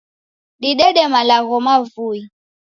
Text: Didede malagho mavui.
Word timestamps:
Didede 0.61 1.03
malagho 1.13 1.57
mavui. 1.65 2.19